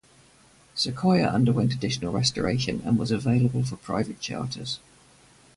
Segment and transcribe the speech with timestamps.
[0.73, 4.79] "Sequoia" underwent additional restoration, and was available for private charters.